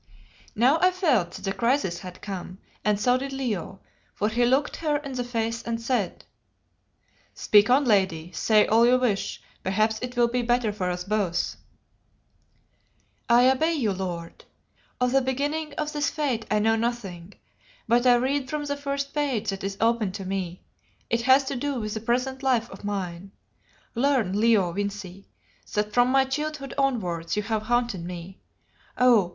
[0.55, 3.81] Now I felt that the crisis had come, and so did Leo,
[4.15, 6.25] for he looked her in the face and said
[7.35, 11.55] "Speak on, lady, say all you wish; perhaps it will be better for us both."
[13.29, 14.43] "I obey you, lord.
[14.99, 17.35] Of the beginning of this fate I know nothing,
[17.87, 20.63] but I read from the first page that is open to me.
[21.11, 23.33] It has to do with this present life of mine.
[23.93, 25.27] Learn, Leo Vincey,
[25.75, 28.39] that from my childhood onwards you have haunted me.
[28.97, 29.29] Oh!